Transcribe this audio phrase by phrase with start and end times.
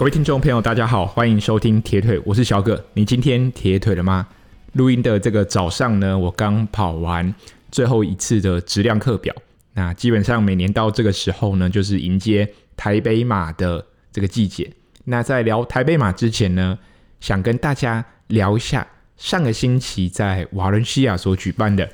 [0.00, 2.82] 各位听众朋友，大家好，欢迎收听铁腿，我是小葛。
[2.94, 4.26] 你今天铁腿了吗？
[4.72, 7.34] 录音的这个早上呢，我刚跑完
[7.70, 9.34] 最后一次的质量课表。
[9.74, 14.72] 那基本上每年到这个时候呢，就是迎接台北马的这个季节。
[15.04, 16.78] 那在聊台北马之前呢，
[17.20, 18.86] 想跟大家聊一下
[19.18, 21.86] 上个星期在瓦伦西亚所举办的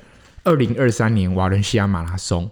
[0.45, 2.49] 二零二三年瓦伦西亚马拉松。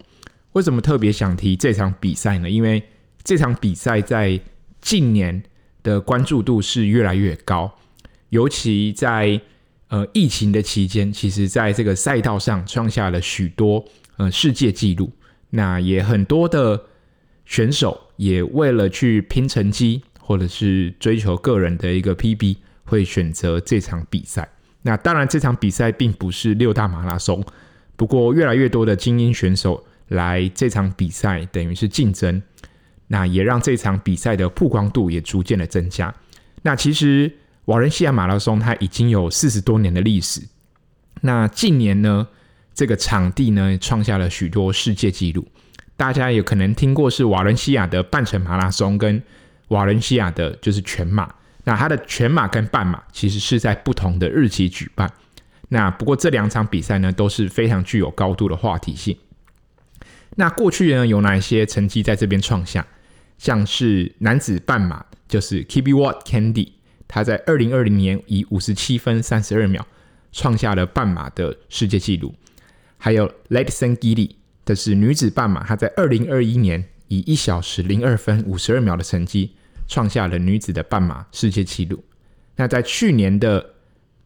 [0.52, 2.50] 为什么特别想提这场比赛呢？
[2.50, 2.82] 因为
[3.24, 4.38] 这场比赛在
[4.80, 5.42] 近年
[5.82, 7.78] 的关注度是越来越高，
[8.30, 9.40] 尤其在
[9.88, 13.84] 呃疫情的期间，其实在这个赛道上创下了许多
[14.16, 15.10] 呃世界纪录。
[15.50, 16.80] 那也很多的
[17.44, 24.48] 选手也为了去拼成绩，或者是追求个人的一个 PB，会选择这场比赛。
[24.82, 27.44] 那当然，这场比赛并不是六大马拉松，
[27.94, 32.42] 不过越来越多的精英选手来这场比赛，等于是竞争。
[33.08, 36.14] 那也让这场比赛的曝光度也逐渐的增加。
[36.62, 37.32] 那其实
[37.66, 40.40] 瓦伦西亚马拉松它已经有四十多年的历史。
[41.20, 42.26] 那近年呢，
[42.74, 45.46] 这个场地呢创下了许多世界纪录。
[45.96, 49.22] 大家有可能听过是瓦伦西亚的半程马拉松跟
[49.68, 51.32] 瓦伦西亚的就是全马。
[51.64, 55.10] 那它的全马跟半马其实是在不同的日期举办。
[55.68, 59.16] 那不过这两场比赛呢都是非常具有高度的话题性。
[60.36, 62.86] 那过去呢有哪些成绩在这边创下？
[63.38, 66.68] 像是男子半马，就是 k i b i Watt Candy，
[67.06, 69.86] 他在二零二零年以五十七分三十二秒
[70.32, 72.34] 创下了半马的世界纪录。
[72.98, 74.30] 还有 Letšeng Gili，
[74.64, 79.52] 这是女子半马，她在二零二一年以一小时零二分五十二秒的成绩
[79.86, 82.02] 创下了女子的半马世界纪录。
[82.56, 83.74] 那在去年的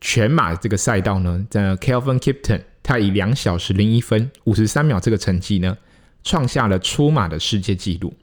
[0.01, 5.77] 全马这个赛道呢，在 Kelvin Kipton，他以两小时零一分五十三秒这个成绩呢，
[6.23, 8.15] 创下了出马的世界纪录。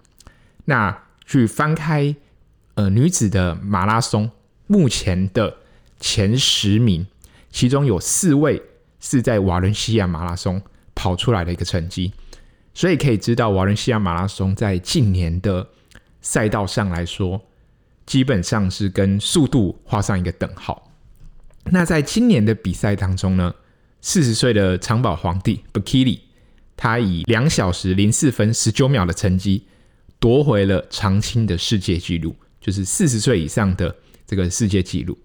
[0.69, 2.13] 那去翻开
[2.73, 4.29] 呃女子的马拉松
[4.67, 5.55] 目前的
[5.97, 7.07] 前十名，
[7.49, 8.61] 其中有四位
[8.99, 10.61] 是在瓦伦西亚马拉松
[10.93, 12.11] 跑出来的一个成绩，
[12.73, 15.65] 所以可以知道瓦伦西亚马拉松在近年的
[16.21, 17.41] 赛道上来说，
[18.05, 20.91] 基本上是跟速度画上一个等号。
[21.71, 23.55] 那在今年的比赛当中呢，
[24.01, 26.19] 四十岁的长保皇帝 Bekele，
[26.75, 29.63] 他以两小时零四分十九秒的成绩。
[30.19, 33.95] 夺回了长青的世界纪录，就是四十岁以上的
[34.25, 35.17] 这个世界纪录。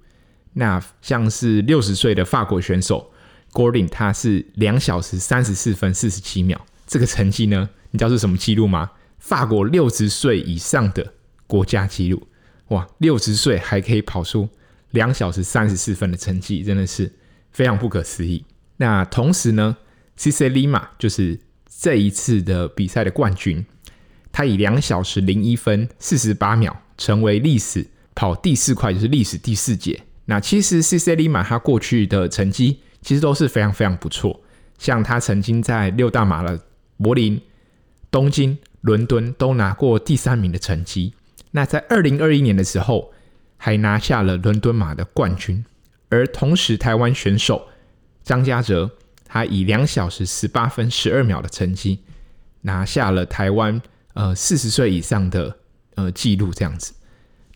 [0.55, 3.11] 那像是六十岁的法国选手
[3.53, 8.91] Gordon，他是两小时三十四分四十七秒，这个成绩呢，你知道是什么纪录吗？
[9.19, 11.15] 法国六十岁以上的
[11.47, 12.27] 国家纪录，
[12.69, 14.49] 哇，六十岁还可以跑出
[14.91, 17.11] 两小时三十四分的成绩，真的是
[17.51, 18.45] 非常不可思议。
[18.77, 19.77] 那同时呢
[20.19, 21.41] ，Cisse Lima 就是
[21.81, 23.65] 这一次的比赛的冠军。
[24.33, 30.03] 他以两小时零一分四十八秒成为历史跑第四快，就是历史第四节。
[30.25, 34.41] 那其实 Cisse Lima 他过去的成绩其实都是非常非常不错，
[34.79, 36.59] 像他曾经在六大马的
[36.97, 37.41] 柏林、
[38.11, 41.13] 东京、伦敦都拿过第三名的成绩。
[41.51, 43.13] 那在二零二一年的时候，
[43.59, 45.63] 还拿下了伦敦马的冠军。
[46.09, 47.69] 而同时，台湾选手
[48.23, 48.91] 张家哲
[49.27, 51.99] 他以两小时十八分十二秒的成绩
[52.63, 53.83] 拿下了台湾。
[54.15, 55.57] 呃，四十岁以上的
[55.95, 56.93] 呃记录这样子。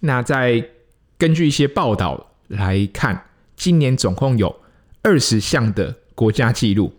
[0.01, 0.71] 那在
[1.19, 4.63] 根据一些报道来看，今年总共有
[5.03, 6.95] 二十项的国家纪录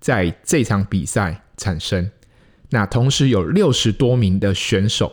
[0.00, 2.10] 在这场比赛产生。
[2.70, 5.12] 那同时有六十多名的选手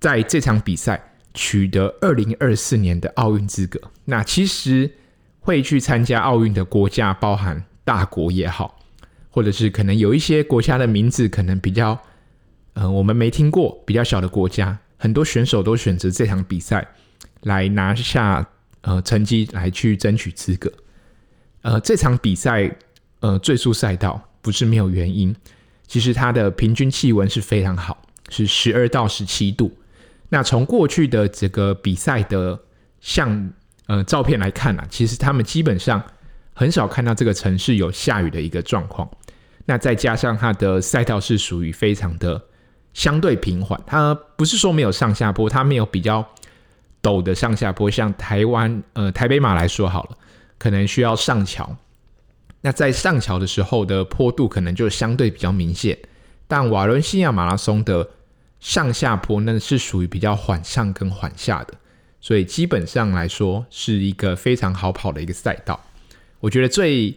[0.00, 3.80] 在这场比赛取得二零二四年的奥运资格。
[4.06, 4.90] 那其实
[5.38, 8.80] 会去参加奥运的国家，包含大国也好，
[9.30, 11.96] 或者是可能有一些国家的名字可能比较。
[12.78, 16.86] 呃，我们没听过比较小的国家，很多选手都选择这场比赛
[17.40, 18.48] 来拿下
[18.82, 20.72] 呃成绩，来去争取资格。
[21.62, 22.70] 呃，这场比赛
[23.18, 25.34] 呃最速赛道不是没有原因，
[25.88, 29.76] 其实它的平均气温是非常好，是十二到十七度。
[30.28, 32.56] 那从过去的这个比赛的
[33.00, 33.52] 像
[33.86, 36.00] 呃照片来看啊，其实他们基本上
[36.54, 39.10] 很少看到这个城市有下雨的一个状况。
[39.64, 42.40] 那再加上它的赛道是属于非常的。
[42.98, 46.28] 相对平缓，它不是说没有上下坡，它没有比较
[47.00, 47.88] 陡的上下坡。
[47.88, 50.16] 像台湾呃台北马来说好了，
[50.58, 51.76] 可能需要上桥，
[52.60, 55.96] 那在上桥的时候的坡度可能就相对比较明显。
[56.48, 58.08] 但瓦伦西亚马拉松的
[58.58, 61.74] 上下坡呢是属于比较缓上跟缓下的，
[62.20, 65.78] 所以基本上来说是一个非常好跑的一个赛道。
[66.40, 67.14] 我觉得最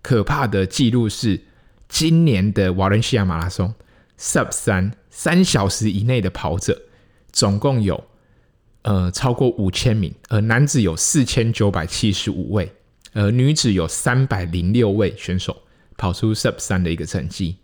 [0.00, 1.38] 可怕的记录是
[1.86, 3.74] 今年的瓦伦西亚马拉松
[4.18, 4.90] Sub 三。
[5.18, 6.80] 三小时以内的跑者，
[7.32, 8.04] 总共有
[8.82, 12.72] 呃超过五千名，而男子有四千九百七十五位，
[13.14, 15.64] 而女子有三百零六位选手
[15.96, 17.56] 跑出 Sub 三的一个成绩，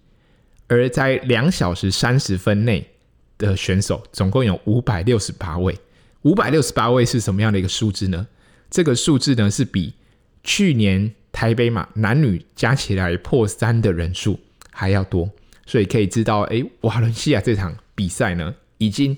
[0.67, 2.91] 而在两小时三十分内
[3.39, 5.79] 的选手总共有五百六十八位，
[6.23, 8.27] 五百六十八位是什么样的一个数字呢？
[8.69, 9.95] 这个数字呢是比
[10.43, 14.41] 去年台北马男女加起来破三的人数
[14.73, 15.31] 还要多，
[15.67, 19.17] 所以可以知道，哎，瓦伦西亚这场比赛呢，已经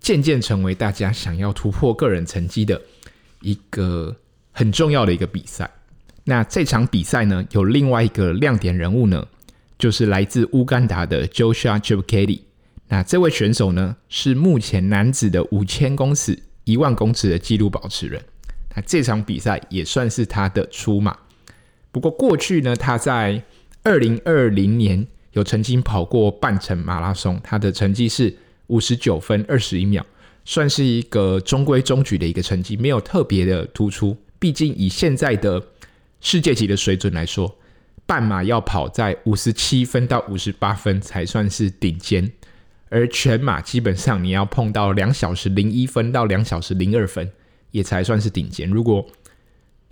[0.00, 2.80] 渐渐成为大家想要突破个人成绩的
[3.40, 4.16] 一个
[4.52, 5.70] 很重要的一个比赛。
[6.24, 9.26] 那这场比赛呢，有另外一个亮点人物呢，
[9.78, 12.40] 就是来自乌干达的 Joshua Cheptegei。
[12.88, 18.22] 那这位选手呢，是目前男子的五千公尺、一万公尺的纪录保持人。
[18.76, 21.16] 那这场比赛也算是他的出马。
[21.90, 23.42] 不过过去呢，他在
[23.82, 28.34] 二零二零年有曾经跑过半程马拉松，他的成绩是
[28.68, 30.04] 五十九分二十一秒，
[30.44, 34.16] 算是一个中规中矩的一个成绩，没有特别的突出。
[34.38, 35.62] 毕竟以现在的
[36.20, 37.56] 世界级的水准来说，
[38.06, 42.30] 半马要跑在五十七分到五十八分才算是顶尖。
[42.90, 47.28] 而全马基本上你要碰到两小时零一分到两小时零二分，
[47.72, 48.68] 也才算是顶尖。
[48.70, 49.04] 如果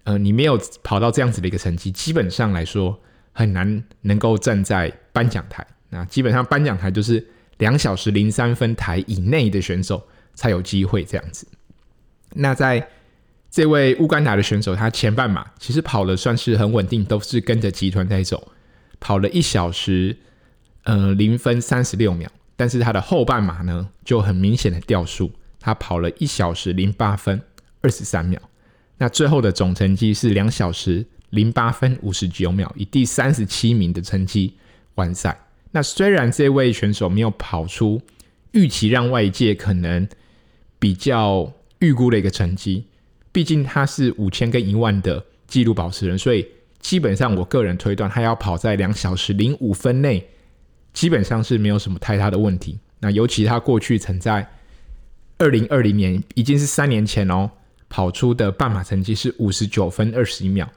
[0.04, 3.00] 呃你没有跑到这样子的一个成绩，基本上来说
[3.32, 5.67] 很难能够站在颁奖台。
[5.90, 7.26] 那基本上颁奖台就是
[7.58, 10.02] 两小时零三分台以内的选手
[10.34, 11.46] 才有机会这样子。
[12.34, 12.88] 那在
[13.50, 18.52] 这位乌干达的选手，他前半马其实跑的算是很稳定，都是跟着集团在走，
[18.99, 20.17] 跑了一小时
[20.85, 22.31] 呃零分三十六秒。
[22.56, 27.43] 但是他的后半马呢，就很明显的掉速，他跑了一小时零八分
[27.81, 28.40] 二十三秒，
[28.99, 34.55] 那最后的总成绩是两小时零八分五十九秒，以第三十七名的成绩
[34.94, 35.38] 完赛。
[35.73, 38.00] 那虽然这位选手没有跑出
[38.52, 40.08] 预期让外界可能
[40.79, 42.87] 比较预估的一个成绩，
[43.32, 46.46] 毕竟他是五千跟一万的纪录保持人，所以
[46.81, 50.28] 基本上我个人推断他要跑在两小时零五分内。
[50.93, 52.78] 基本上是没有什么太大的问题。
[53.00, 54.46] 那尤其他过去曾在
[55.38, 57.50] 二零二零年，已经是三年前哦，
[57.88, 60.70] 跑出的半马成绩是五十九分二十一秒，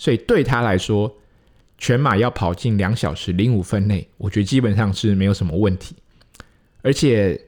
[0.00, 1.14] 所以对他来说，
[1.76, 5.94] 全马要跑进两小时零五分内，我觉得基本上是没有什么问题。
[6.80, 7.38] 而且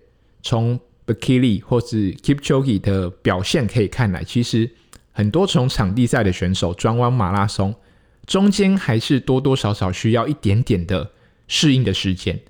[0.43, 4.71] 从 Bakili 或是 Kipchoge 的表现可以看来，其实
[5.13, 7.75] 很多从场地赛的选手转往马拉松，
[8.27, 11.13] 中间还是多多少少需要一点点的。
[11.49, 12.41] 适应的时间，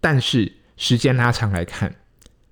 [0.00, 1.96] 但是时间拉长来看，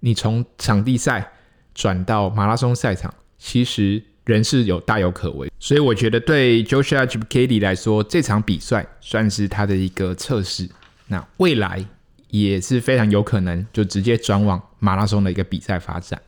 [0.01, 1.33] 你从场地赛
[1.75, 5.51] 转到马拉松赛场，其实仍是有大有可为。
[5.59, 10.69] 所以我觉得对 Joshua Cheptegei 来说，这场比赛算是他的一个测试。
[11.09, 11.85] 那未来
[12.29, 16.21] 也是非常有可能就直接转往马拉松的一个比赛发展。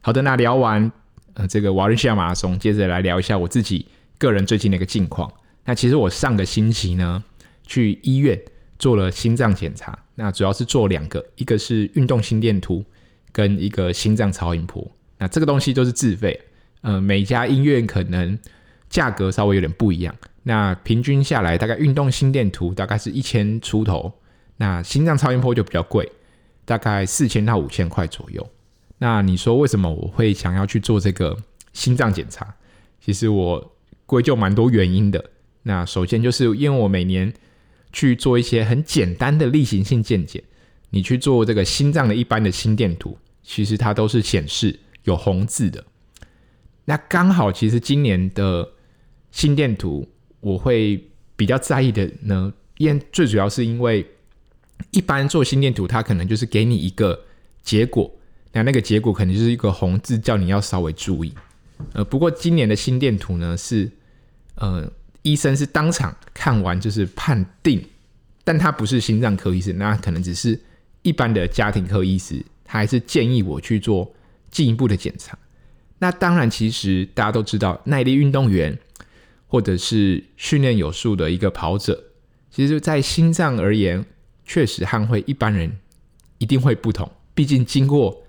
[0.00, 0.90] 好的，那聊完
[1.34, 3.86] 呃这个瓦伦西亚马拉松，接着来聊一下我自己
[4.18, 5.32] 个人最近的一个近况。
[5.64, 7.22] 那其实我上个星期呢
[7.66, 8.40] 去医院。
[8.78, 12.84] 做了心脏检查，那主要是做两个，一个是运动心电图，
[13.32, 14.86] 跟一个心脏超音波。
[15.16, 16.38] 那这个东西都是自费，
[16.80, 18.38] 呃，每家医院可能
[18.88, 20.14] 价格稍微有点不一样。
[20.42, 24.12] 那平均下来，大概运动心电图大概是一千出头，
[24.56, 26.10] 那心脏超音波就比较贵，
[26.64, 28.48] 大概四千到五千块左右。
[28.98, 31.36] 那你说为什么我会想要去做这个
[31.72, 32.54] 心脏检查？
[33.00, 33.72] 其实我
[34.06, 35.30] 归咎蛮多原因的。
[35.62, 37.32] 那首先就是因为我每年。
[37.92, 40.42] 去做一些很简单的例行性健检，
[40.90, 45.82] 你去做这个心脏的一般的心电图，其实它都是显示有红字的。
[46.86, 48.66] 那刚好，其实今年的
[49.30, 50.08] 心电图
[50.40, 51.04] 我会
[51.36, 54.06] 比较在意的呢，因最主要是因为
[54.92, 57.20] 一般做心电图，它可能就是给你一个
[57.62, 58.10] 结果，
[58.52, 61.34] 那那个结果可能就是一个红字，叫你要稍微注意。
[61.92, 63.90] 呃，不过今年的心电图呢是，
[64.54, 64.90] 呃。
[65.22, 67.84] 医生是当场看完就是判定，
[68.44, 70.56] 但他不是心脏科医师，那可能只是
[71.02, 74.14] 一般的家庭科医师，他还是建议我去做
[74.52, 75.36] 进一步的检查。
[75.98, 78.78] 那当然，其实大家都知道，耐力运动员
[79.46, 82.04] 或者是训练有素的一个跑者，
[82.50, 84.04] 其实在心脏而言，
[84.44, 85.78] 确实和会一般人
[86.38, 87.10] 一定会不同。
[87.34, 88.24] 毕竟经过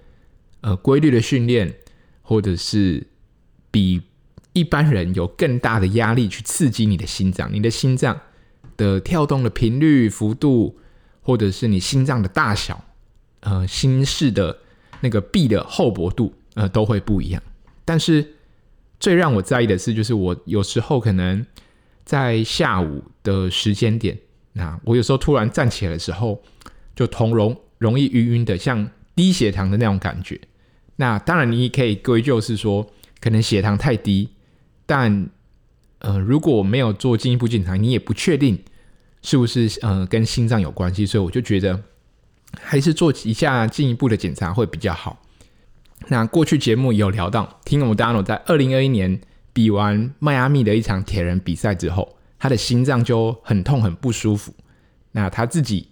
[0.62, 1.74] 呃规律的训练，
[2.22, 3.08] 或者是
[3.72, 4.02] 比。
[4.54, 8.20] 一般人有更大的压力去刺激你的心脏，你的心脏
[8.76, 10.80] 的跳动的频率、幅度，
[11.22, 12.84] 或者是你心脏的大小，
[13.42, 14.58] 呃，心室的
[15.02, 17.44] 那个壁的厚薄度，呃，都会不一样。
[17.88, 18.34] 但是
[19.00, 21.46] 最让我在意的是，就是我有时候可能
[22.04, 24.18] 在下午的时间点，
[24.52, 26.44] 那我有时候突然站起来的时候，
[26.94, 30.38] 就头容容易晕晕的，像低血糖的那种感觉。
[30.98, 32.92] 那当然，你也可以归咎是说，
[33.22, 34.28] 可能血糖太低，
[34.86, 35.30] 但
[36.00, 38.60] 呃，如果没有做进一步检查，你也不确定
[39.22, 41.82] 是不是呃跟心脏有关系，所以我就觉得
[42.60, 45.24] 还是做一下进一步的检查会比较好。
[46.10, 49.20] 那过去节目有聊到，Timo Dano 在二零二一年
[49.54, 54.54] 比完迈阿密的一场铁人比赛之后，他的心脏就很痛很不舒服，
[55.12, 55.88] 那他自己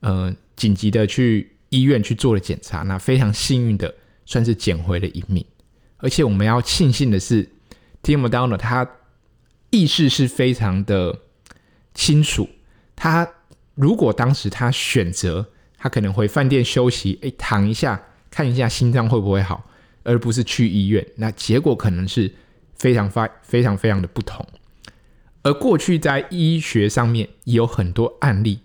[0.00, 3.94] 呃紧急的去医院去做了检查，那非常幸运的。
[4.26, 5.44] 算是捡回了一命，
[5.96, 7.50] 而且我们要庆幸的是
[8.00, 8.88] ，Timo Dano 他
[9.70, 11.18] 意识是非常的
[11.94, 12.48] 清楚。
[12.94, 13.28] 他
[13.74, 18.00] 如果当时他选择，他可能回饭店休息，哎，躺一下，
[18.30, 19.68] 看一下心脏会不会好，
[20.02, 22.32] 而不是去医院，那结果可能是
[22.74, 24.46] 非常发非常非常的不同。
[25.42, 28.60] 而过去在医学上面也有很多案例，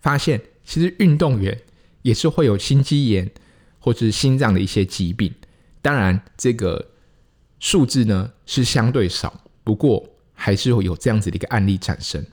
[0.00, 1.62] 发现其实运动员
[2.02, 3.30] 也是会有心肌炎。
[3.78, 5.32] 或者是心脏的一些疾病，
[5.80, 6.88] 当然这个
[7.60, 10.04] 数字呢是相对少，不过
[10.34, 12.26] 还是会有这样子的一个案例产生。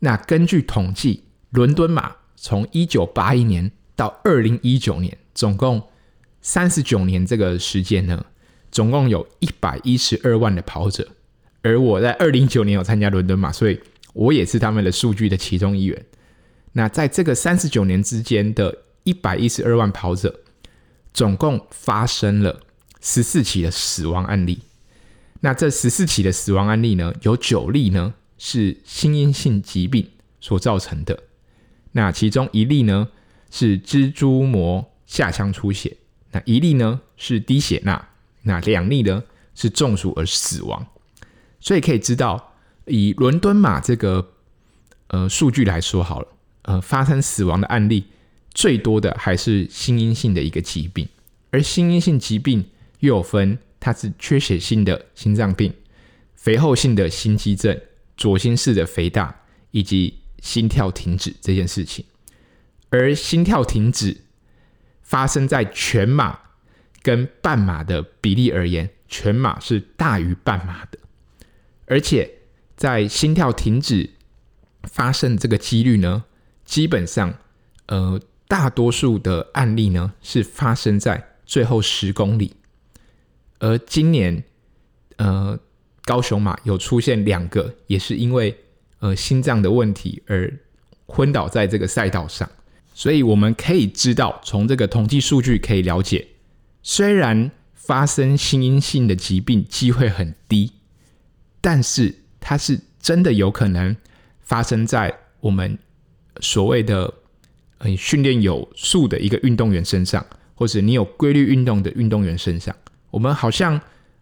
[0.00, 5.82] 那根据统计，伦敦马从一九八一年到二零一九年，总共
[6.40, 8.24] 三十九年这个时间呢，
[8.70, 11.08] 总共有一百一十二万的跑者。
[11.62, 13.80] 而我在二零一九年有参加伦敦马，所以
[14.12, 16.04] 我也是他们的数据的其中一员。
[16.72, 20.40] 那在这个三十九年之间的一百一十二万跑者。
[21.14, 22.60] 总共发生了
[23.00, 24.58] 十四起的死亡案例。
[25.42, 30.10] 那这十四起的死亡案例呢，有九例呢是心因性疾病
[30.40, 31.16] 所造成的。
[31.92, 33.10] 那其中一例呢
[33.48, 35.96] 是蜘蛛膜下腔出血，
[36.32, 38.08] 那一例呢是低血钠，
[38.42, 39.22] 那两例呢
[39.54, 40.86] 是中暑而死亡。
[41.60, 42.54] 所以可以知道，
[42.86, 44.32] 以伦敦马这个
[45.08, 46.28] 呃数据来说好了，
[46.62, 48.04] 呃，发生死亡的案例。
[48.54, 51.08] 最多的还是心因性的一个疾病，
[51.50, 52.64] 而心因性疾病
[53.00, 55.74] 又分，它是缺血性的心脏病、
[56.36, 57.76] 肥厚性的心肌症、
[58.16, 59.42] 左心室的肥大
[59.72, 62.04] 以及心跳停止这件事情。
[62.90, 64.16] 而心跳停止
[65.04, 66.40] 发生在全马
[67.00, 70.98] 跟半马的比例而言，全马是大于半马的，
[71.86, 72.28] 而且
[72.76, 74.10] 在心跳停止
[74.82, 76.24] 发生这个几率呢，
[76.64, 77.38] 基本上，
[77.86, 78.20] 呃。
[78.46, 82.54] 大多数的案例呢，是发生在最后十公里，
[83.58, 84.44] 而今年，
[85.16, 85.58] 呃，
[86.04, 88.56] 高雄马有出现两个，也是因为
[89.00, 90.52] 呃心脏的问题而
[91.06, 92.48] 昏倒在这个赛道上，
[92.94, 96.26] 所以我们可以知道，从这个统计数据可以了解，
[96.82, 100.72] 虽然发生心因性的疾病机会很低，
[101.60, 103.94] 但是它是真的有可能
[104.40, 105.76] 发生在我们
[106.40, 107.12] 所谓的。
[107.86, 110.24] 你训练有素的一个运动员身上，
[110.54, 112.74] 或者你有规律运动的运动员身上，
[113.10, 113.78] 我们好像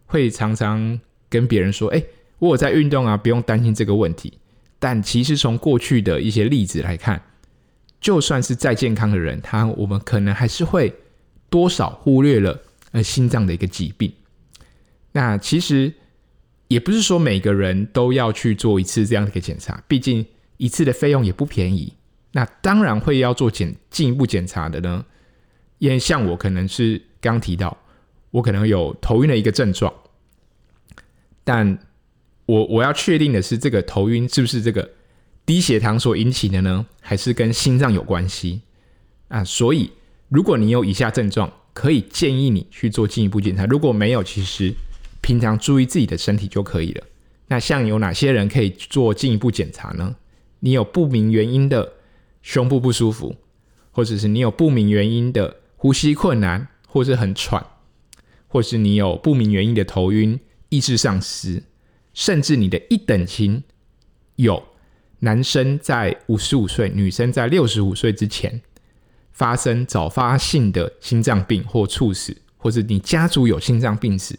[0.07, 0.99] 会常常
[1.29, 2.03] 跟别人说：“哎，
[2.41, 4.37] 我有在运动啊，不用担心这个问题。”
[4.81, 7.23] 但其实从过去的一些例子来看，
[8.03, 10.93] 就算是再健康的人，他我们可能还是会
[11.49, 14.13] 多少忽略了呃心脏的一个疾病。
[15.13, 15.93] 那其实
[16.67, 21.95] 也不是说每个人都要去做一次这样的一个检查，毕竟一次的费用也不便宜。
[22.33, 25.05] 那当然会要做检进一步检查的呢，
[25.79, 27.77] 因为像我可能是刚提到，
[28.31, 29.93] 我可能有头晕的一个症状，
[31.45, 31.79] 但
[32.47, 34.91] 我我要确定的是这个头晕是不是这个
[35.45, 38.63] 低血糖所引起的呢，还是跟心脏有关系
[39.29, 39.43] 啊？
[39.45, 39.91] 所以
[40.29, 43.67] 如果你有以下症状，可以建议你去做进一步检查。
[43.67, 44.75] 如果没有，其实
[45.21, 47.05] 平常注意自己的身体就可以了。
[47.49, 50.17] 那像有哪些人可以做进一步检查呢？
[50.61, 51.95] 你有不明原因的。
[52.45, 53.37] 胸部不舒服，
[53.93, 57.65] 或者是你有不明原因的呼吸困难，或是很喘，
[58.49, 61.63] 或是你有不明原因的头晕、意识丧失，
[62.13, 63.63] 甚至你的一等亲
[64.35, 64.61] 有
[65.25, 68.61] 男生在五十五岁，女生在六十五岁之前
[69.31, 74.37] 发生早发性的心脏病或猝死，或者你家族有心脏病史，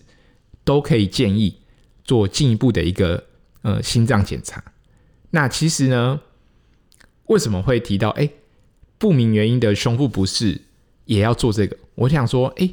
[0.66, 1.58] 都可以建议
[2.04, 3.24] 做进一步的一个
[3.62, 4.62] 呃心脏检查。
[5.30, 6.20] 那其实呢，
[7.28, 8.30] 为什么会提到哎，
[8.98, 10.60] 不明原因的胸部不适
[11.06, 11.78] 也要做这个？
[11.96, 12.70] 我想说，哎，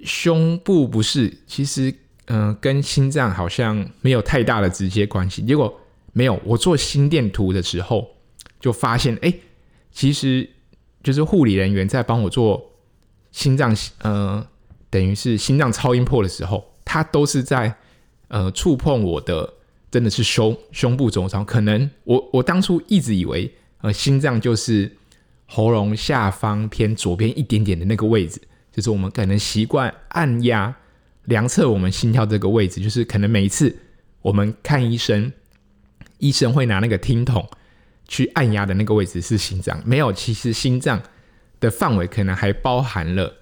[0.00, 1.90] 胸部不适其实
[2.26, 5.42] 嗯、呃，跟心脏好像没有太大的直接关系。
[5.42, 5.80] 结果
[6.12, 8.08] 没有，我做心电图的时候
[8.60, 9.34] 就发现，哎，
[9.90, 10.48] 其实
[11.02, 12.70] 就是护理人员在帮我做
[13.30, 14.46] 心脏，呃，
[14.90, 17.74] 等于是心脏超音波的时候，他都是在
[18.28, 19.52] 呃触碰我的，
[19.90, 21.44] 真的是胸胸部中央。
[21.44, 23.52] 可能我我当初一直以为。
[23.84, 24.96] 呃，心脏就是
[25.46, 28.40] 喉咙下方偏左边一点点的那个位置，
[28.70, 30.72] 就是我们可能习惯按压
[31.24, 33.76] 量测我们心跳这个位置，就是可能每一次
[34.20, 35.32] 我们看医生，
[36.22, 37.44] 医生会拿那个听筒
[38.06, 41.02] 去按压的那个位置是心脏，没有，其实心脏
[41.58, 43.34] 的范围可能还包含了，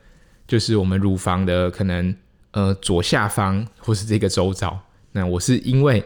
[0.49, 2.17] 就是我们乳房的可能
[2.53, 4.81] 呃左下方或是这个周遭。
[5.13, 6.03] 那我是因为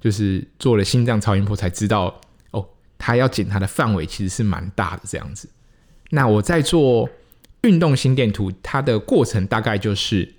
[0.00, 2.20] 就是做了心脏超音波才知道，
[2.50, 2.66] 哦，
[2.98, 5.48] 他要检查的范围其实是蛮大的这样子。
[6.10, 7.08] 那我在做
[7.62, 10.34] 运动心电图，它的过程大概就是，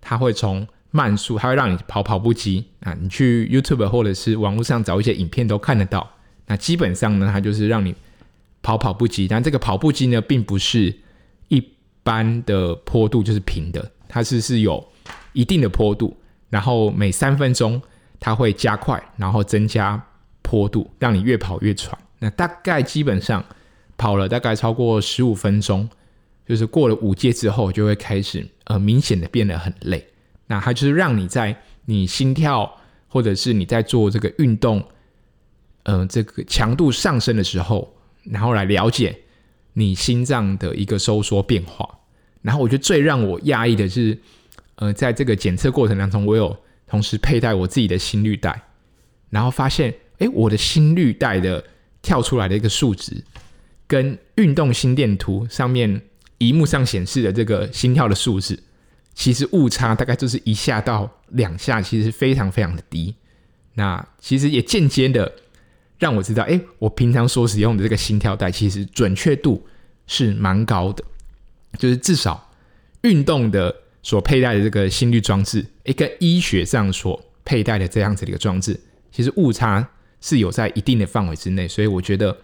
[0.00, 6.08] 它会从慢速，它会让你跑跑步机啊，你去 YouTube 或者是网络上找一些影片都看得到。
[6.46, 7.94] 那基本上呢，它就是让你
[8.62, 10.94] 跑跑步机，但这个跑步机呢，并不是
[11.48, 11.62] 一
[12.02, 14.84] 般的坡度，就是平的，它是是有
[15.32, 16.16] 一定的坡度。
[16.48, 17.80] 然后每三分钟，
[18.18, 20.04] 它会加快，然后增加
[20.42, 21.96] 坡度，让你越跑越喘。
[22.18, 23.44] 那大概基本上
[23.96, 25.88] 跑了大概超过十五分钟，
[26.44, 30.04] 就是过了五阶之后，就会开始呃明显的变得很累。
[30.50, 31.54] 那它就是让你在
[31.84, 32.68] 你心跳
[33.06, 34.84] 或者是你在做这个运动，
[35.84, 39.16] 呃这个强度上升的时候，然后来了解
[39.74, 41.88] 你心脏的一个收缩变化。
[42.42, 44.18] 然后我觉得最让我讶异的是。
[44.76, 48.62] 呃，在这个检测过程当中，我有同时佩戴我自己的心率带，
[49.28, 51.62] 然后发现，哎，我的心率带的
[52.00, 53.22] 跳出来的一个数值，
[53.86, 56.00] 跟运动心电图上面
[56.38, 58.58] 荧幕上显示的这个心跳的数字，
[59.14, 63.14] 其实误差大概就是一下到两下，其实非常非常的低。
[63.74, 65.32] 那其实也间接的
[65.98, 69.66] 让我知道，哎，我平常所使用的这个心跳带，其实准确度
[70.06, 71.04] 是蛮高的，
[71.78, 72.52] 就是至少
[73.02, 73.74] 运动的。
[74.02, 78.80] 所佩戴的这个心率装置，一个医学上所佩戴的这样子的一个装置，
[79.12, 79.86] 其实误差
[80.22, 82.34] 是有在一定的范围之内，所以我觉得，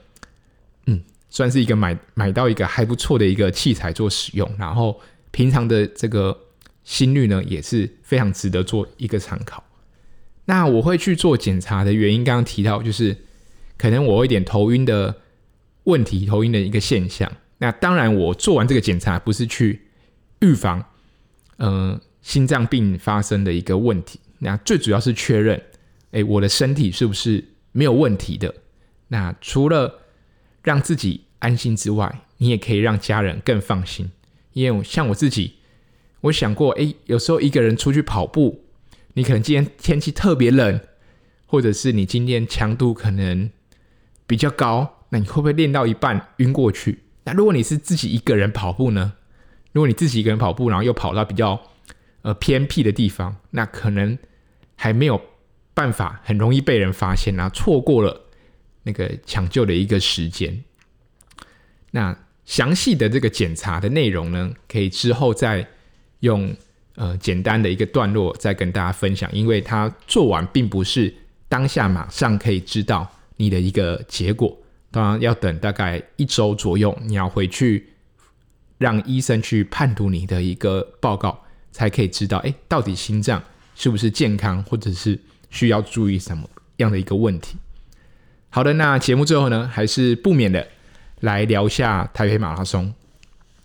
[0.84, 5.00] 嗯，算是一个买买到一个还不错的一个器材做使用，然后
[5.30, 6.38] 平常的这个
[6.86, 9.62] 心率呢也是非常值得做一个参考。
[10.46, 13.14] 那我会去做检查的原因，刚刚提到就是
[13.76, 15.16] 可能我有一点头晕的
[15.84, 17.30] 问题，头晕的一个现象。
[17.58, 19.88] 那当然，我做完这个检查不是去
[20.40, 20.84] 预防。
[21.56, 25.60] 呃，心脏病发生的一个问题，那最主要是确认，
[26.12, 28.54] 哎，我的身体是不是没有问题的？
[29.08, 30.02] 那除了
[30.62, 34.10] 让自己安心之外，你也可以让家人更放心。
[34.52, 35.54] 因为像我自己，
[36.26, 38.64] 我想过，哎，有时候一个人出去跑步，
[39.14, 40.80] 你可能今天天气特别冷，
[41.46, 43.50] 或者是你今天强度可能
[44.26, 47.00] 比较高，那你会不会练到一半晕过去？
[47.24, 49.14] 那如果你是自己一个人跑步呢？
[49.72, 51.60] 如果你自己一个人跑步，然后又跑到比较
[52.22, 54.18] 呃偏僻的地方，那可能
[54.74, 55.20] 还没有
[55.74, 58.22] 办法，很容易被人发现，然后错过了
[58.84, 60.64] 那个抢救的一个时间。
[61.90, 65.68] 那详细的这个检查的内容呢，可以之后再
[66.20, 66.54] 用
[66.94, 71.14] 呃简单的一个段落再跟大家分享，因为它做完并不是
[71.48, 74.56] 当下马上可以知道你的一个结果，
[74.90, 77.90] 当然要等大概一周左右，你要回去。
[78.78, 83.42] 让医生去判读你的一个报告，才可以知道，哎，到底心脏
[83.74, 87.56] 是不是健康，或者是需要注意什么样的一个问题。
[88.50, 90.68] 好的，那节目最后呢，还是不免的
[91.20, 92.92] 来聊一下台北马拉松。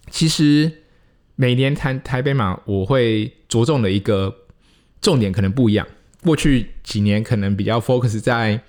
[0.10, 0.72] 其实
[1.36, 4.36] 每年台台北马，我会着重的一个
[5.02, 5.88] 重点可能不一样。
[6.24, 8.62] 过去几年可能比较 focus 在，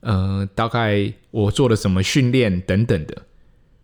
[0.00, 3.22] 呃，大概我做了什么训练等等的。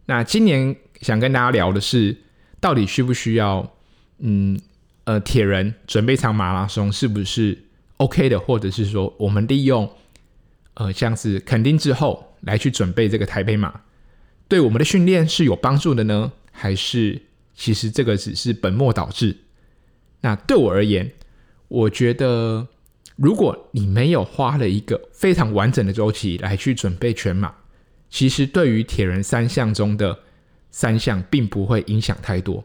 [0.06, 0.76] 那今年。
[1.00, 2.16] 想跟大家聊的是，
[2.58, 3.72] 到底需不需要，
[4.18, 4.60] 嗯，
[5.04, 7.56] 呃，铁人准备一场马拉松是不是
[7.98, 8.40] OK 的？
[8.40, 9.88] 或者是说，我们利用，
[10.74, 13.82] 呃，像是垦丁之后来去准备这个台北马，
[14.48, 16.32] 对我们的训练是有帮助的呢？
[16.50, 17.22] 还是
[17.58, 19.36] 其实这个只是本末倒置？
[20.20, 21.10] 那对我而言，
[21.66, 22.68] 我觉得
[23.16, 27.52] 如果你没有花了一个非常完整的周期来去准备全马，
[28.08, 30.20] 其实对于铁人三项中的
[30.70, 32.64] 三项并不会影响太多。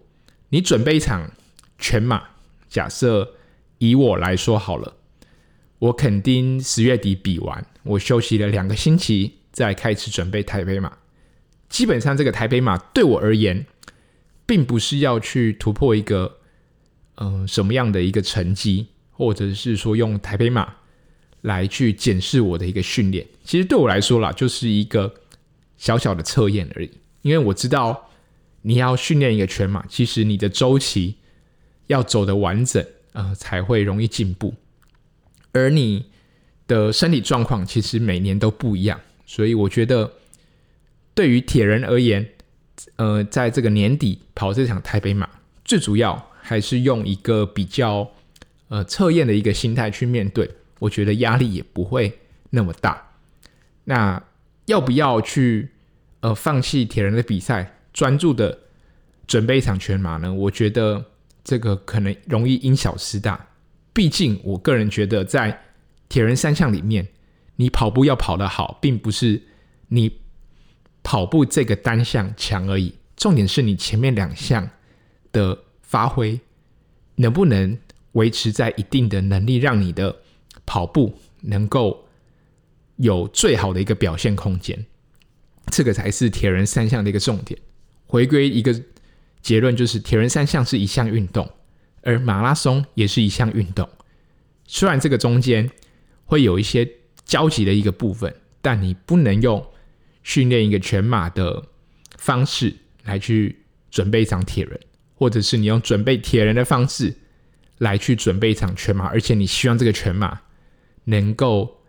[0.49, 1.31] 你准备一场
[1.79, 2.21] 全马，
[2.69, 3.33] 假设
[3.79, 4.93] 以我来说好了，
[5.79, 10.95] 我肯定十月底比完，我休息了两个星期，再开始准备台北马。
[11.67, 13.65] 基本上这个台北马对我而言，
[14.53, 16.37] 并不是要去突破一个
[17.15, 20.75] 嗯、什么样的一个成绩，或者是说用台北马
[21.41, 23.25] 来去检视我的一个训练。
[23.43, 25.11] 其实对我来说啦，就是一个
[25.75, 26.91] 小小的测验而已。
[27.23, 28.11] 因为我知道
[28.61, 31.15] 你要训练一个全马，其实你的周期
[31.87, 34.53] 要走得完整，呃，才会容易进步。
[35.51, 36.05] 而你
[36.67, 40.13] 的身体状况其实每年都不一样，所以我觉得
[41.15, 42.29] 对于铁人而言，
[42.95, 45.29] 呃，在这个年底跑这场台北马，
[45.63, 48.09] 最主要还是用一个比较
[48.67, 53.11] 呃测验的一个心态去面对，我觉得压力也不会那么大。
[53.85, 54.21] 那
[54.65, 55.69] 要不要去
[56.21, 58.57] 呃放弃铁人的比赛，专注的
[59.27, 60.33] 准备一场全马呢？
[60.33, 61.05] 我觉得
[61.43, 63.47] 这个可能容易因小失大。
[63.93, 65.61] 毕竟我个人觉得，在
[66.09, 67.07] 铁人三项里面，
[67.57, 69.41] 你跑步要跑得好，并不是
[69.89, 70.09] 你
[71.03, 74.69] 跑步这个单项强而已，重点是你前面两项。
[75.33, 76.39] 的发挥
[77.15, 77.75] 能不能
[78.11, 80.15] 维持在一定的能力，让你的
[80.63, 82.05] 跑步能够
[82.97, 84.85] 有最好的一个表现空间，
[85.71, 87.59] 这个才是铁人三项的一个重点。
[88.05, 88.79] 回归一个
[89.41, 91.49] 结论，就是铁人三项是一项运动，
[92.03, 93.89] 而马拉松也是一项运动。
[94.67, 95.67] 虽然这个中间
[96.25, 96.87] 会有一些
[97.25, 99.65] 交集的一个部分，但你不能用
[100.23, 101.63] 训练一个全马的
[102.17, 104.79] 方式来去准备一场铁人。
[105.15, 107.13] 或者是你用准备铁人的方式
[107.77, 110.37] 来去准备一场全马，而且你希望这个全马
[111.05, 111.79] 能够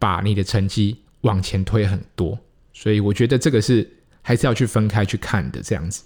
[0.00, 2.36] 把你的成绩往前推很多，
[2.72, 3.88] 所以我觉得这个是
[4.20, 6.02] 还是要去分开去看的这样子。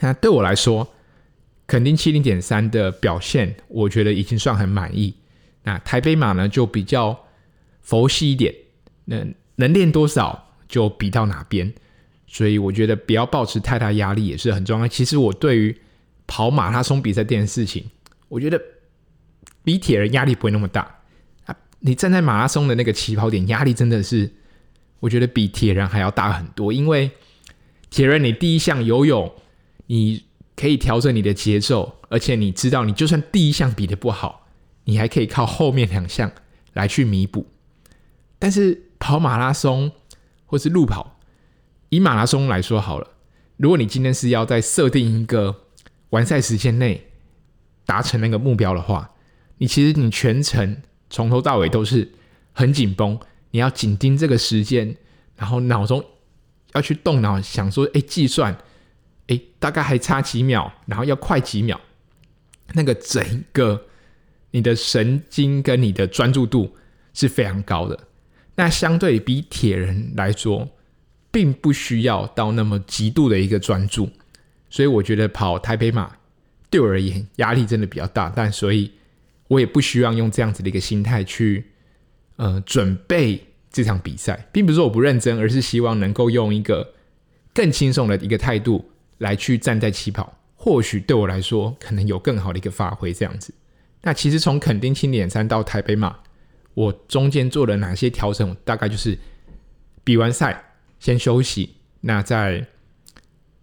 [0.00, 0.86] 那对我来说，
[1.66, 5.14] 肯定七零点三的表现，我觉得已经算很满意。
[5.62, 7.18] 那台北马呢，就比较
[7.80, 8.54] 佛系一点，
[9.06, 11.72] 能能练多少就比到哪边。
[12.26, 14.86] 所以我觉得不要抱持太大压力也是很重要。
[14.86, 15.74] 其实我对于
[16.26, 17.90] 跑马拉松比赛这件事情，
[18.28, 18.60] 我觉得
[19.64, 21.00] 比铁人压力不会那么大
[21.46, 21.56] 啊。
[21.80, 24.30] 你站在马拉松的那个起跑点，压力真的是
[25.00, 26.70] 我觉得比铁人还要大很多。
[26.70, 27.10] 因为
[27.88, 29.32] 铁人你第一项游泳，
[29.86, 34.46] 你可以调整你的节奏，而且你知道你就算第一项比的不好，
[34.84, 36.30] 你还可以靠后面两项
[36.74, 37.46] 来去弥补。
[38.38, 39.90] 但是跑马拉松
[40.48, 41.20] 或是路跑，
[41.90, 43.06] 以马拉松来说好了，
[43.58, 45.64] 如果你今天是要在设定一个
[46.08, 47.06] 完赛时间内
[47.84, 49.10] 达成那个目标的话，
[49.58, 52.10] 你其实你全程从头到尾都是
[52.54, 54.96] 很紧绷，你要紧盯这个时间，
[55.36, 56.02] 然后脑中
[56.72, 58.56] 要去动脑想说，哎，计算，
[59.26, 61.78] 哎，大概还差几秒，然后要快几秒，
[62.72, 63.84] 那个整个
[64.52, 66.74] 你的神经跟你的专注度
[67.12, 68.07] 是非常高的。
[68.58, 70.68] 那相对比铁人来说，
[71.30, 74.10] 并不需要到那么极度的一个专注，
[74.68, 76.16] 所以我觉得跑台北马
[76.68, 78.90] 对我而言压力真的比较大，但所以
[79.46, 81.66] 我也不希望用这样子的一个心态去
[82.34, 83.40] 呃准备
[83.70, 86.94] 这场比赛，并不是我不认真，而是希望能够用一个
[87.54, 93.54] 更轻松的一个态度来去站在起跑，或许对我来说可能有更好的一个发挥这样子。
[94.02, 96.16] 那其实从垦丁青点山到台北马，
[96.78, 98.56] 我中间做了哪些调整？
[98.64, 99.18] 大概就是
[100.04, 100.64] 比完赛。
[101.00, 102.66] 先休息，那在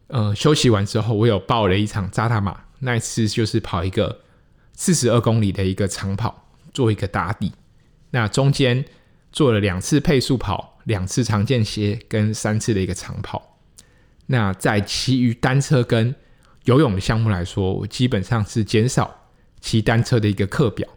[0.07, 4.21] 呃休息完之后，我有报了一场扎达马，那一次就是跑一个
[4.73, 7.51] 四十二公里的一个长跑，做一个打底。
[8.11, 8.85] 那中间
[9.31, 13.59] 做了两次配速跑，两次长间歇跟三次的一个长跑。
[14.27, 16.15] 那在其余单车跟
[16.63, 20.87] 游泳的项目来说，我基本上是减少骑单车的一个课表。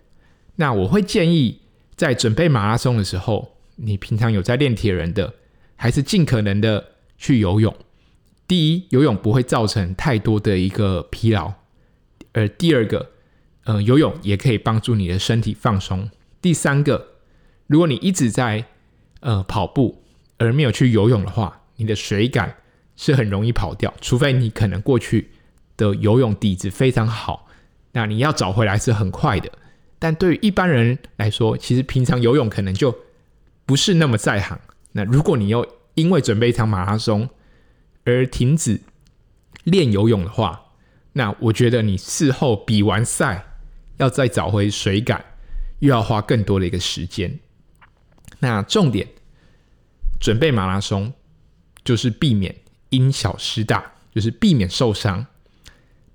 [0.55, 1.63] 那我会建议
[1.99, 5.35] 在准备马拉松的时候，你平常有在练铁人的。
[5.81, 6.85] 还是尽可能的
[7.17, 7.73] 去游泳。
[8.49, 11.53] 第一，游泳不会造成太多的一个疲劳；
[12.33, 13.11] 而第二个，
[13.63, 16.11] 呃，游泳也可以帮助你的身体放松。
[16.43, 17.11] 第三个，
[17.69, 18.65] 如果你一直在
[19.21, 20.03] 呃跑步
[20.39, 22.57] 而没有去游泳的话，你的水感
[22.97, 23.95] 是很容易跑掉。
[24.01, 25.31] 除非你可能过去
[25.77, 27.47] 的游泳底子非常好，
[27.93, 29.49] 那你要找回来是很快的。
[29.99, 32.97] 但对于一般人来说，其实平常游泳可能就
[33.67, 34.59] 不是那么在行。
[34.93, 37.29] 那如果你又因为准备一场马拉松
[38.05, 38.81] 而停止
[39.65, 40.61] 练游泳的话，
[41.13, 43.45] 那我觉得你事后比完赛
[43.97, 45.25] 要再找回水感，
[45.81, 47.39] 又要花更多的一个时间。
[48.39, 49.09] 那重点
[50.21, 51.13] 准备马拉松
[51.85, 52.55] 就是避免
[52.91, 55.27] 因小失大，就是避免受伤。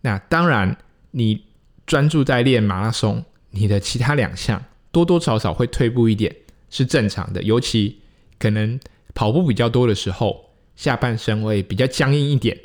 [0.01, 0.77] 那当然，
[1.11, 1.45] 你
[1.85, 4.61] 专注在练马拉松，你的其他两项
[4.91, 6.35] 多多少少会退步一点，
[6.69, 7.99] 是正常的，尤其。
[8.39, 8.77] 可能
[9.13, 12.59] 跑步比较多的时候，下半身会比较僵硬一点。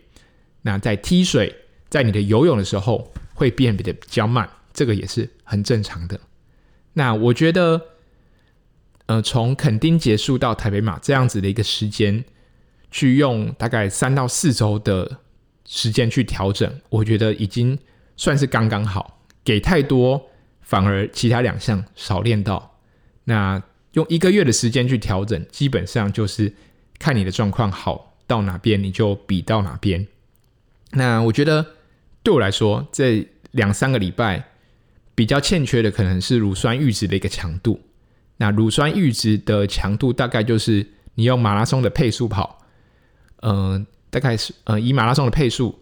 [0.62, 1.54] 那在踢水，
[1.88, 6.18] 在你的游泳的时候，会变得比较慢，这个也是很正常的。
[6.94, 7.80] 那我觉得，
[9.06, 12.24] 呃，从垦丁结束到台北马这样子的一个时间，
[12.90, 15.20] 去用大概三到四周的
[15.64, 17.78] 时间去调整，我觉得已经
[18.16, 19.22] 算是刚刚好。
[19.44, 20.27] 给太多，
[20.68, 22.78] 反而其他两项少练到。
[23.24, 23.62] 那。
[23.92, 26.52] 用一个月的时间去调整，基本上就是
[26.98, 30.06] 看你的状况好到哪边，你就比到哪边。
[30.92, 31.66] 那我觉得
[32.22, 34.50] 对我来说，这两三个礼拜
[35.14, 37.80] 比较欠缺的可能是乳酸阈值的一个强度。
[38.36, 42.58] 那乳酸阈值的强度大概就是你用马拉松的配速跑，
[43.40, 45.76] 嗯、大概是呃以马拉松的配速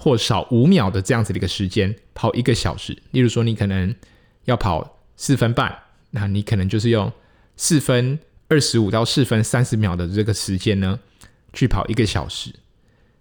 [0.00, 2.96] 或少五秒的这样子的一个时间跑一个小时。
[3.10, 3.92] 例如说，你可能
[4.44, 5.76] 要跑四分半，
[6.12, 7.12] 那你可能就是用
[7.56, 11.00] 四分二十五到四分三十秒的这个时间呢，
[11.52, 12.54] 去跑一个小时。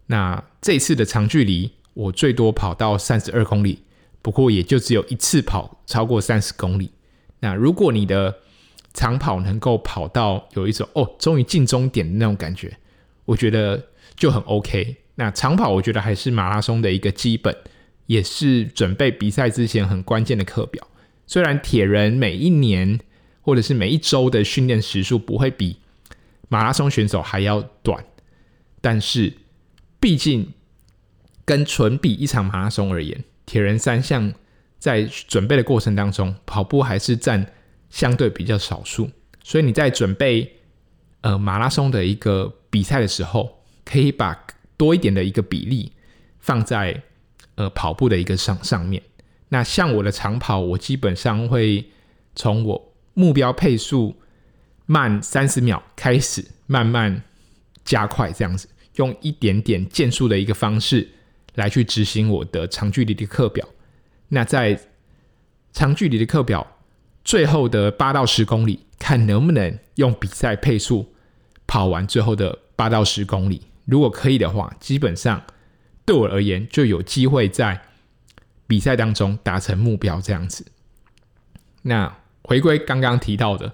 [0.05, 3.83] 那这次的长距离，我最多跑到三十二公里，
[4.21, 6.91] 不过也就只有一次跑超过三十公里。
[7.39, 8.37] 那如果你的
[8.93, 12.77] 长跑能够跑到有一种哦，终于进终点的那种感觉，
[13.25, 14.95] 我觉得就很 OK。
[15.17, 17.53] 那长跑我觉得还是马拉松的一个基本，
[18.05, 20.87] 也是准备比赛之前很关键的课表。
[21.25, 22.97] 虽然铁人每一年
[23.41, 25.77] 或者是每一周的训练时数不会比
[26.47, 28.01] 马拉松选手还要短，
[28.79, 29.33] 但是
[29.99, 30.53] 毕竟
[31.43, 34.33] 跟纯比一场马拉松而言，铁人三项。
[34.79, 37.43] 在准备的过程当中，跑步还是占
[37.89, 39.09] 相对比较少数，
[39.43, 40.55] 所以你在准备
[41.21, 44.35] 呃马拉松的一个比赛的时候，可以把
[44.77, 45.91] 多一点的一个比例
[46.39, 47.03] 放在
[47.55, 49.01] 呃跑步的一个上上面。
[49.49, 51.85] 那像我的长跑，我基本上会
[52.35, 54.15] 从我目标配速
[54.85, 57.23] 慢三十秒开始，慢慢
[57.83, 61.09] 加快这样子，用一点点渐速的一个方式
[61.55, 63.67] 来去执行我的长距离的课表。
[64.29, 64.79] 那在
[65.71, 66.75] 长距离的课表
[67.23, 71.13] 最后的八到十公里，看能不能用比赛配速
[71.65, 73.61] 跑完最后的八到十公里。
[73.87, 75.43] 如果可以的话，基本上
[76.05, 77.81] 对我而言就有机会在
[78.67, 80.63] 比赛当中达成目标这样子。
[81.81, 83.73] 那回归刚刚提到的，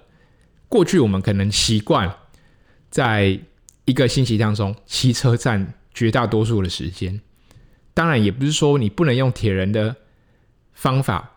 [0.70, 2.16] 过去我们可能习惯
[2.88, 3.38] 在
[3.84, 7.20] 一个星期当中骑车占绝大多数的时间。
[7.92, 9.96] 当然，也不是说你不能用铁人的。
[10.76, 11.36] 方法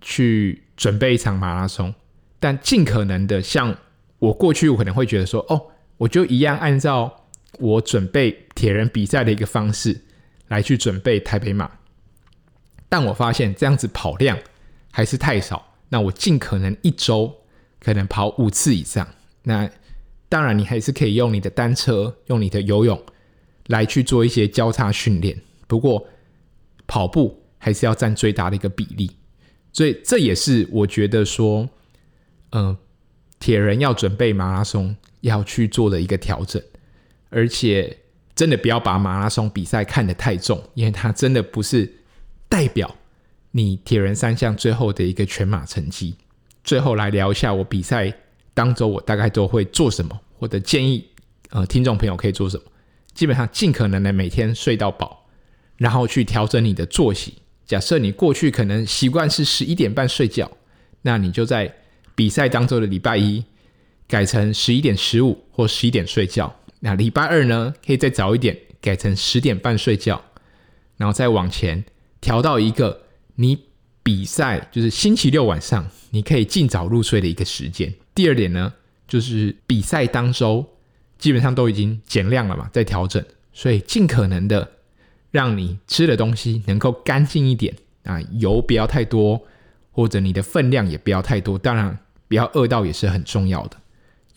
[0.00, 1.94] 去准备一场马拉松，
[2.38, 3.76] 但尽可能的像
[4.18, 5.66] 我过去，我可能会觉得说，哦，
[5.98, 7.26] 我就一样按照
[7.58, 10.00] 我准备铁人比赛的一个方式
[10.48, 11.70] 来去准备台北马。
[12.88, 14.38] 但我发现这样子跑量
[14.90, 17.34] 还是太少，那我尽可能一周
[17.80, 19.06] 可能跑五次以上。
[19.42, 19.70] 那
[20.28, 23.02] 当然，你还是可以用你的单车、用你的游泳
[23.66, 25.40] 来去做一些交叉训练。
[25.66, 26.06] 不过
[26.86, 27.36] 跑步。
[27.62, 29.10] 还是要占最大的一个比例，
[29.70, 31.68] 所以这也是我觉得说，
[32.52, 32.78] 嗯、呃，
[33.38, 36.62] 铁人要准备马拉松要去做的一个调整，
[37.30, 37.96] 而且
[38.34, 41.90] 真的不要把马拉松比赛看得太重，因为它真的不是
[42.48, 42.94] 代表
[43.52, 46.14] 你铁人三项最后的一个全马成绩。
[46.62, 48.12] 最后来聊一下我比赛
[48.52, 51.06] 当中我大概都会做什么，或者建议
[51.50, 52.64] 呃听众朋友可以做什么。
[53.14, 55.26] 基本上尽可能的每天睡到饱，
[55.76, 57.34] 然后去调整你的作息。
[57.66, 60.50] 假设你过去可能习惯是十一点半睡觉，
[61.02, 61.72] 那你就在
[62.14, 63.44] 比赛当中的礼拜一
[64.06, 66.54] 改成十一点十五或十一点睡觉。
[66.80, 70.20] 那礼拜二呢，可以再早一点改成十点半睡觉，
[70.96, 71.84] 然后再往前
[72.20, 73.02] 调到一个
[73.36, 73.56] 你
[74.02, 77.94] 比赛就是星期六晚上你可以尽早入睡的一个时间。
[78.14, 78.72] 第二点呢，
[79.06, 80.66] 就是比赛当周
[81.18, 84.72] 基本上都已经减量了嘛，在调整，所以尽可能的。
[85.32, 89.40] 让你吃的东西能够干净一点啊，油不要太多，
[89.92, 91.56] 或者你的分量也不要太多。
[91.56, 93.76] 当然，不要饿到也是很重要的。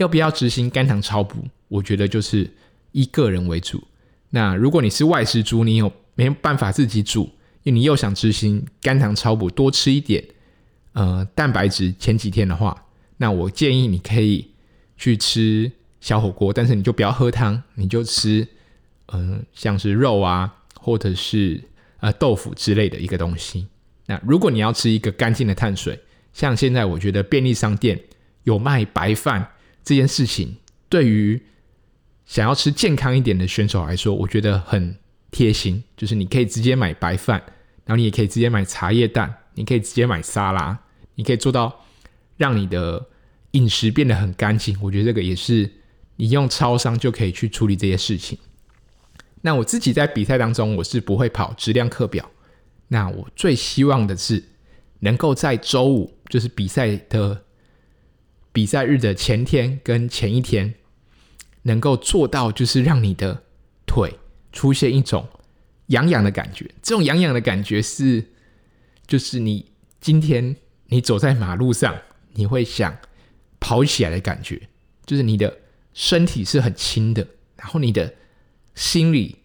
[0.04, 1.48] 要不要执行肝糖超补？
[1.70, 2.48] 我觉得就是
[2.92, 3.82] 依个人为主。
[4.30, 7.30] 那如果你是外食族，你有没办法自己煮？
[7.64, 10.24] 你又想执行肝糖超补，多吃一点
[10.92, 11.94] 呃蛋白质。
[11.98, 12.86] 前几天的话，
[13.18, 14.50] 那我建议你可以
[14.98, 18.48] 去吃小火锅，但是你就不要喝汤，你就吃
[19.08, 20.54] 嗯、像是肉啊。
[20.86, 21.64] 或者是
[22.02, 23.66] 呃豆腐之类的一个东西。
[24.06, 25.98] 那如果你要吃一个干净的碳水，
[26.34, 27.98] 像现在我觉得便利商店
[28.44, 29.48] 有卖白饭
[29.84, 30.56] 这件事情，
[30.88, 31.42] 对于
[32.26, 34.98] 想要吃健康一点的选手来说，我觉得很
[35.30, 35.84] 贴心。
[35.98, 37.42] 就是你可以直接买白饭，
[37.86, 40.80] 然后你也可以直接买茶叶蛋，你可以直接买沙拉，
[41.16, 41.86] 你可以做到
[42.38, 43.06] 让你的
[43.52, 44.78] 饮食变得很干净。
[44.82, 45.70] 我觉得这个也是
[46.16, 48.38] 你用超商就可以去处理这些事情。
[49.42, 52.32] 那我自己在比赛当中，我是不会跑质量课表。
[52.88, 54.42] 那我最希望的是，
[55.00, 57.44] 能够在周五，就是比赛的
[58.54, 60.76] 比赛日的前天跟前一天，
[61.64, 63.44] 能够做到，就是让你的
[63.86, 64.18] 腿
[64.54, 65.28] 出现一种
[65.88, 66.64] 痒痒的感觉。
[66.82, 68.24] 这种痒痒的感觉是，
[69.06, 71.94] 就是你今天你走在马路上，
[72.32, 72.98] 你会想
[73.60, 74.70] 跑起来的感觉，
[75.06, 75.58] 就是你的
[75.94, 78.14] 身体是很轻的，然后你的。
[78.76, 79.36] 心里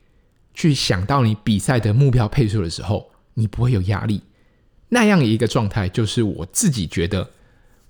[0.54, 4.22] 去想到你比赛的目标配速的时候，你不会有压力。
[4.88, 7.30] 那样一个状态，就是我自己觉得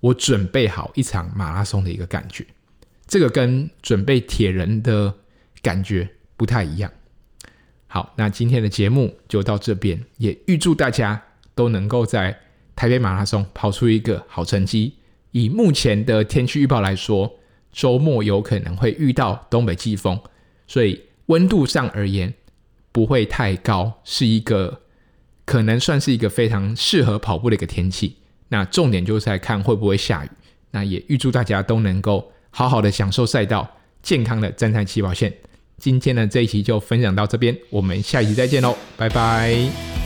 [0.01, 2.47] 我准备好一场马拉松的一个感觉。
[3.07, 5.15] 这个跟准备铁人的
[5.63, 6.91] 感觉不太一样。
[7.87, 11.23] 好，那今天的节目就到这边，也预祝大家
[11.55, 12.39] 都能够在
[12.77, 14.95] 台北马拉松跑出一个好成绩。
[15.31, 17.39] 以目前的天气预报来说，
[17.73, 20.21] 周末有可能会遇到东北季风，
[20.67, 22.35] 所以温度上而言
[22.93, 24.83] 不会太高，是一个
[25.47, 28.17] 可能算是一个非常适合跑步的一个天气。
[28.49, 30.31] 那重点就是在看会不会下雨。
[30.71, 33.69] 那也预祝大家都能够好好的享受赛道，
[34.03, 35.33] 健康的站在起跑线。
[35.79, 39.98] 今天的这一期就分享到这边，我们下一期再见喽，拜拜。